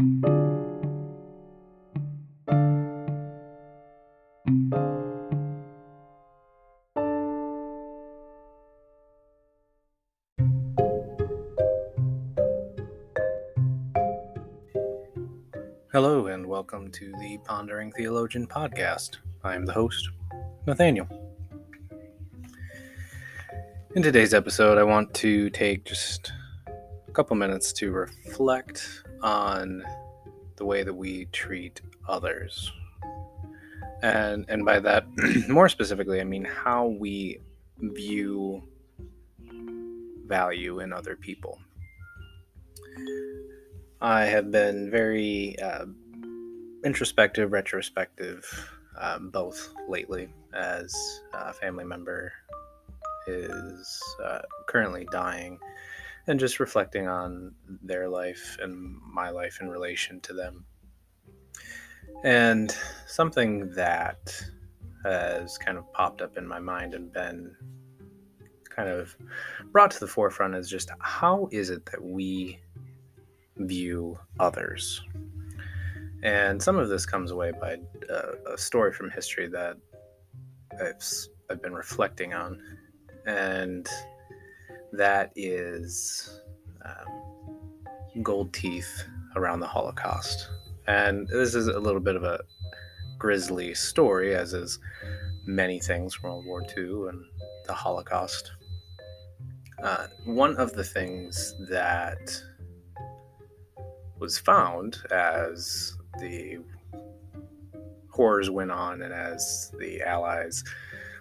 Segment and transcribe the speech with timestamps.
[0.00, 0.08] Hello,
[16.28, 19.18] and welcome to the Pondering Theologian podcast.
[19.44, 20.08] I am the host,
[20.66, 21.06] Nathaniel.
[23.94, 26.32] In today's episode, I want to take just
[27.06, 29.82] a couple minutes to reflect on
[30.56, 32.70] the way that we treat others.
[34.02, 35.06] And, and by that,
[35.48, 37.40] more specifically, I mean how we
[37.78, 38.62] view
[40.26, 41.58] value in other people.
[44.00, 45.86] I have been very uh,
[46.84, 48.44] introspective, retrospective,
[48.98, 50.94] um, both lately, as
[51.34, 52.32] a family member
[53.26, 55.58] is uh, currently dying,
[56.30, 57.52] and just reflecting on
[57.82, 60.64] their life and my life in relation to them.
[62.22, 62.74] And
[63.08, 64.32] something that
[65.04, 67.56] has kind of popped up in my mind and been
[68.68, 69.16] kind of
[69.72, 72.60] brought to the forefront is just how is it that we
[73.56, 75.02] view others?
[76.22, 79.76] And some of this comes away by uh, a story from history that
[80.80, 81.02] I've,
[81.50, 82.62] I've been reflecting on
[83.26, 83.88] and
[84.92, 86.40] that is
[86.84, 89.04] um, gold teeth
[89.36, 90.48] around the Holocaust.
[90.86, 92.40] And this is a little bit of a
[93.18, 94.78] grisly story, as is
[95.46, 97.24] many things from World War II and
[97.66, 98.52] the Holocaust.
[99.82, 102.42] Uh, one of the things that
[104.18, 106.58] was found as the
[108.10, 110.62] horrors went on and as the Allies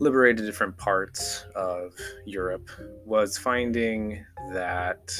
[0.00, 1.92] liberated different parts of
[2.24, 2.68] Europe
[3.04, 5.12] was finding that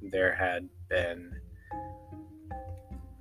[0.00, 1.38] there had been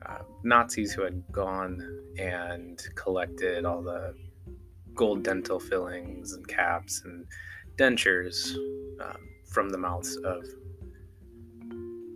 [0.05, 1.85] uh, Nazis who had gone
[2.17, 4.15] and collected all the
[4.93, 7.25] gold dental fillings and caps and
[7.77, 8.55] dentures
[9.01, 10.45] um, from the mouths of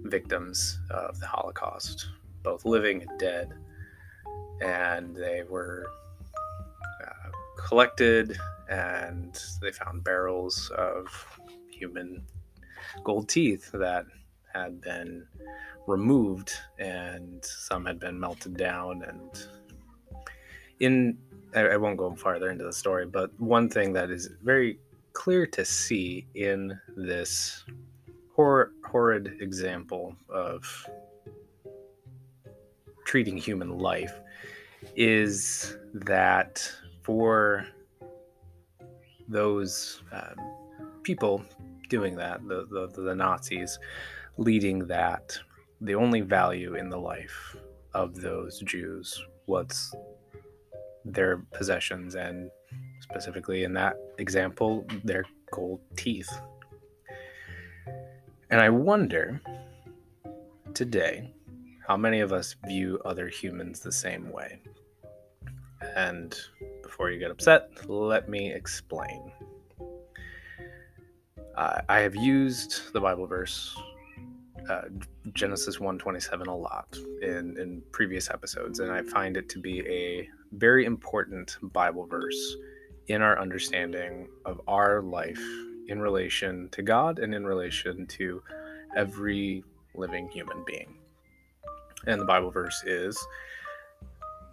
[0.04, 2.08] victims of the Holocaust,
[2.44, 3.54] both living and dead.
[4.62, 5.86] And they were
[7.06, 8.38] uh, collected
[8.70, 11.08] and they found barrels of
[11.70, 12.24] human
[13.04, 14.06] gold teeth that
[14.54, 15.26] had been
[15.88, 19.04] removed and some had been melted down.
[19.04, 19.48] And
[20.80, 21.18] in
[21.56, 24.78] I, won't go farther into the story but one thing that is very
[25.14, 27.66] clear to see in this
[28.36, 30.88] hor- horrid example of
[33.06, 34.22] treating human life
[34.96, 36.72] is that
[37.02, 37.66] for
[39.30, 40.36] those um,
[41.04, 41.44] people
[41.90, 43.80] doing that, the, the, the Nazis
[44.38, 45.38] leading that,
[45.82, 47.56] the only value in the life
[47.94, 49.96] of those Jews was
[51.06, 52.50] their possessions and
[53.02, 56.30] specifically in that example, their gold teeth.
[58.52, 59.42] And I wonder
[60.74, 61.34] today
[61.88, 64.60] how many of us view other humans the same way.
[65.96, 66.38] And
[66.90, 69.32] before you get upset, let me explain.
[71.56, 73.78] Uh, I have used the Bible verse
[74.68, 74.82] uh,
[75.34, 80.28] Genesis 1:27 a lot in in previous episodes, and I find it to be a
[80.52, 82.56] very important Bible verse
[83.08, 85.46] in our understanding of our life
[85.88, 88.42] in relation to God and in relation to
[88.96, 89.64] every
[89.94, 90.98] living human being.
[92.08, 93.16] And the Bible verse is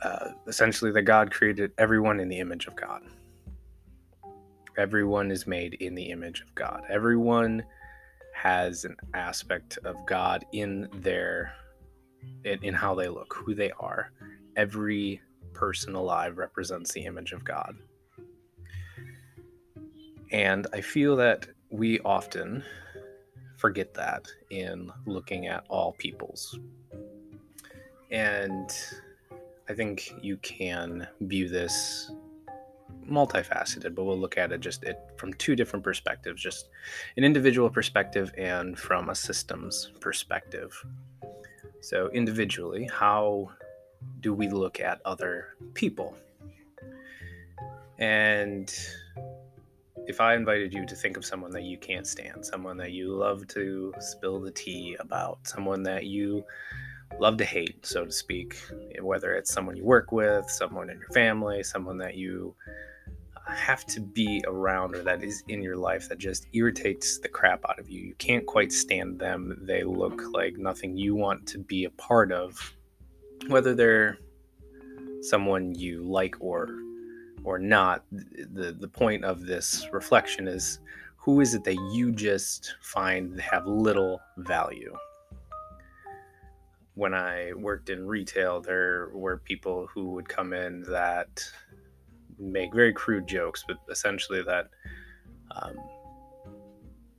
[0.02, 3.02] uh, essentially that God created everyone in the image of God.
[4.76, 6.82] Everyone is made in the image of God.
[6.88, 7.64] Everyone
[8.34, 11.52] has an aspect of God in their
[12.44, 14.12] in, in how they look, who they are.
[14.56, 15.20] Every
[15.54, 17.74] person alive represents the image of God.
[20.30, 22.62] And I feel that we often
[23.56, 26.58] forget that in looking at all peoples.
[28.10, 28.70] And
[29.68, 32.10] I think you can view this
[33.08, 36.68] multifaceted, but we'll look at it just it from two different perspectives, just
[37.16, 40.84] an individual perspective and from a systems perspective.
[41.80, 43.50] So individually, how
[44.20, 46.16] do we look at other people?
[47.98, 48.72] And
[50.06, 53.14] if I invited you to think of someone that you can't stand, someone that you
[53.14, 56.44] love to spill the tea about, someone that you
[57.18, 58.58] love to hate, so to speak,
[59.00, 62.54] whether it's someone you work with, someone in your family, someone that you
[63.46, 67.64] have to be around or that is in your life that just irritates the crap
[67.68, 68.00] out of you.
[68.00, 69.58] You can't quite stand them.
[69.62, 72.74] They look like nothing you want to be a part of
[73.48, 74.18] whether they're
[75.22, 76.68] someone you like or
[77.44, 80.80] or not the the point of this reflection is
[81.16, 84.94] who is it that you just find have little value
[86.96, 91.42] when i worked in retail there were people who would come in that
[92.38, 94.68] make very crude jokes but essentially that
[95.52, 95.76] um,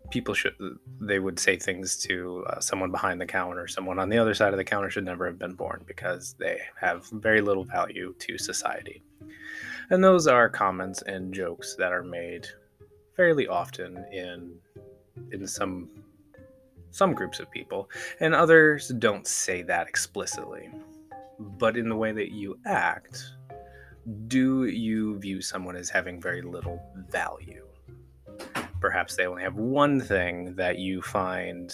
[0.10, 0.54] people should
[1.02, 4.54] they would say things to uh, someone behind the counter someone on the other side
[4.54, 8.38] of the counter should never have been born because they have very little value to
[8.38, 9.02] society.
[9.90, 12.48] And those are comments and jokes that are made
[13.16, 14.56] fairly often in
[15.32, 15.90] in some
[16.92, 17.90] some groups of people
[18.20, 20.70] and others don't say that explicitly
[21.40, 23.34] but in the way that you act
[24.28, 27.66] do you view someone as having very little value
[28.80, 31.74] perhaps they only have one thing that you find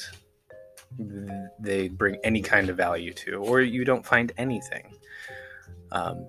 [1.59, 4.93] they bring any kind of value to, or you don't find anything.
[5.91, 6.27] Um,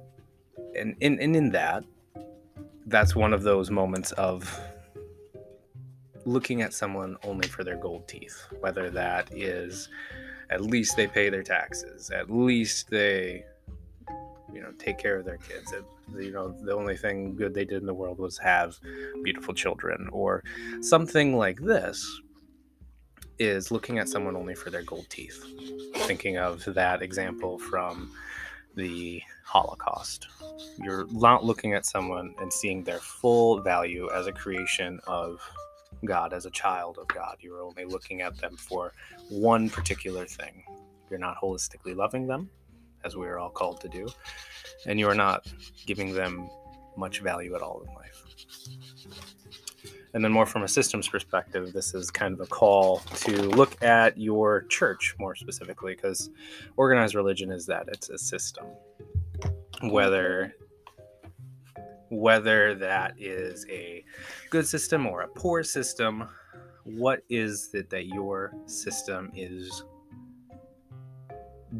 [0.77, 1.85] and, and, and in that,
[2.87, 4.59] that's one of those moments of
[6.27, 9.89] looking at someone only for their gold teeth, whether that is
[10.51, 13.45] at least they pay their taxes, at least they
[14.53, 15.85] you know take care of their kids it,
[16.17, 18.79] you know the only thing good they did in the world was have
[19.25, 20.45] beautiful children or
[20.81, 22.21] something like this
[23.39, 25.45] is looking at someone only for their gold teeth.
[26.07, 28.11] Thinking of that example from
[28.77, 30.29] the holocaust.
[30.79, 35.41] You're not looking at someone and seeing their full value as a creation of
[36.05, 38.93] god as a child of god you're only looking at them for
[39.29, 40.65] one particular thing
[41.11, 42.49] you're not holistically loving them
[43.05, 44.09] as we are all called to do,
[44.87, 45.47] and you are not
[45.87, 46.49] giving them
[46.97, 48.25] much value at all in life.
[50.15, 53.83] And then, more from a systems perspective, this is kind of a call to look
[53.83, 56.31] at your church more specifically, because
[56.77, 58.67] organized religion is that it's a system.
[59.83, 60.55] Whether
[62.09, 64.05] whether that is a
[64.51, 66.29] good system or a poor system,
[66.85, 69.85] what is it that your system is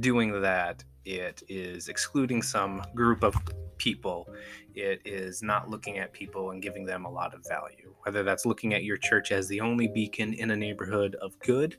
[0.01, 3.37] doing that it is excluding some group of
[3.77, 4.29] people.
[4.75, 7.95] It is not looking at people and giving them a lot of value.
[8.03, 11.77] Whether that's looking at your church as the only beacon in a neighborhood of good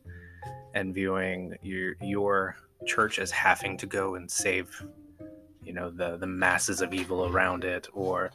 [0.74, 4.86] and viewing your your church as having to go and save
[5.66, 8.32] you know the the masses of evil around it or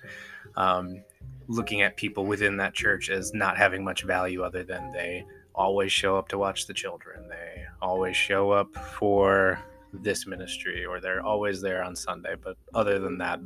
[0.57, 1.03] um,
[1.49, 5.25] looking at people within that church as not having much value other than they
[5.55, 9.59] always show up to watch the children they always show up for
[9.93, 12.35] this ministry or they're always there on Sunday.
[12.41, 13.41] But other than that,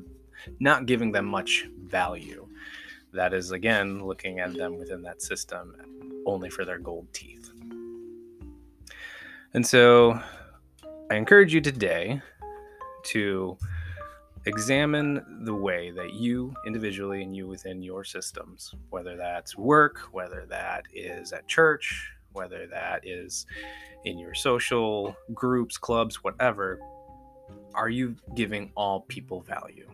[0.61, 2.47] not giving them much value.
[3.13, 5.77] That is, again, looking at them within that system
[6.27, 7.51] only for their gold teeth.
[9.55, 10.21] And so
[11.11, 12.21] I encourage you today
[13.05, 13.57] to
[14.47, 20.47] examine the way that you individually and you within your systems, whether that's work, whether
[20.49, 23.47] that is at church, whether that is
[24.05, 26.79] in your social groups, clubs, whatever,
[27.75, 29.89] are you giving all people value?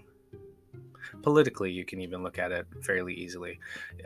[1.22, 3.58] Politically, you can even look at it fairly easily.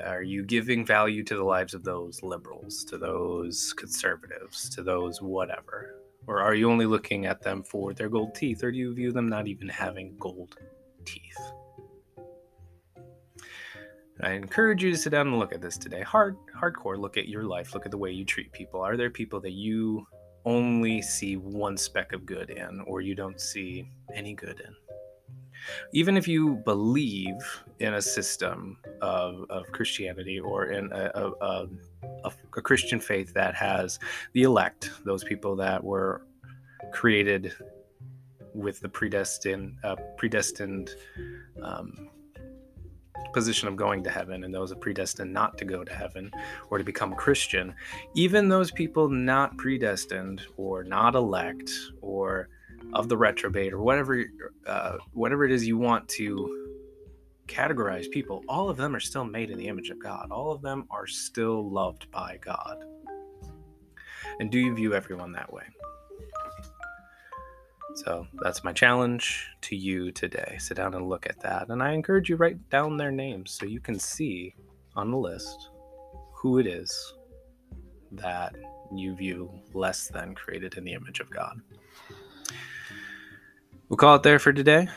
[0.04, 5.20] Are you giving value to the lives of those liberals, to those conservatives, to those
[5.20, 5.94] whatever?
[6.26, 9.12] Or are you only looking at them for their gold teeth, or do you view
[9.12, 10.56] them not even having gold
[11.04, 11.38] teeth?
[14.22, 16.02] I encourage you to sit down and look at this today.
[16.02, 17.74] Hard, hardcore look at your life.
[17.74, 18.80] Look at the way you treat people.
[18.80, 20.06] Are there people that you
[20.44, 24.74] only see one speck of good in, or you don't see any good in?
[25.92, 27.36] Even if you believe
[27.80, 31.66] in a system of, of Christianity or in a, a, a,
[32.56, 33.98] a Christian faith that has
[34.32, 36.26] the elect, those people that were
[36.92, 37.52] created
[38.54, 40.94] with the predestined, uh, predestined
[41.62, 42.08] um,
[43.32, 46.30] position of going to heaven and those are predestined not to go to heaven
[46.70, 47.74] or to become Christian,
[48.14, 51.70] even those people not predestined or not elect
[52.00, 52.48] or
[52.92, 54.24] of the reprobate or whatever
[54.66, 56.63] uh, whatever it is you want to
[57.46, 60.28] categorize people, all of them are still made in the image of God.
[60.30, 62.84] All of them are still loved by God.
[64.40, 65.64] And do you view everyone that way?
[67.94, 70.56] So that's my challenge to you today.
[70.58, 71.68] Sit down and look at that.
[71.68, 74.54] And I encourage you write down their names so you can see
[74.96, 75.70] on the list
[76.32, 77.14] who it is
[78.12, 78.56] that
[78.92, 81.60] you view less than created in the image of God.
[83.88, 84.88] We'll call it there for today.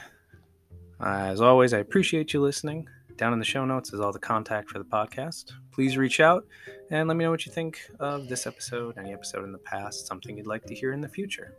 [0.99, 2.87] Uh, as always, I appreciate you listening.
[3.17, 5.51] Down in the show notes is all the contact for the podcast.
[5.71, 6.45] Please reach out
[6.91, 10.07] and let me know what you think of this episode, any episode in the past,
[10.07, 11.55] something you'd like to hear in the future.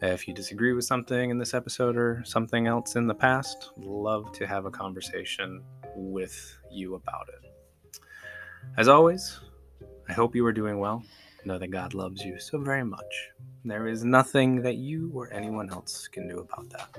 [0.00, 4.32] If you disagree with something in this episode or something else in the past, love
[4.32, 5.62] to have a conversation
[5.94, 7.50] with you about it.
[8.76, 9.38] As always,
[10.08, 11.04] I hope you are doing well.
[11.44, 13.30] Know that God loves you so very much.
[13.64, 16.98] There is nothing that you or anyone else can do about that.